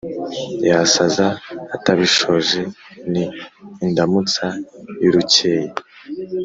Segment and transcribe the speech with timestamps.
[0.69, 1.27] Yasaza
[1.75, 2.59] atabishoje,
[3.11, 3.23] Ni
[3.85, 4.45] indamutsa
[5.03, 5.69] y'urukeye